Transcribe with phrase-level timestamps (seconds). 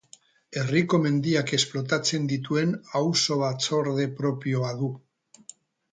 [0.61, 4.91] Herriko mendiak esplotatzen dituen auzo batzorde propioa du.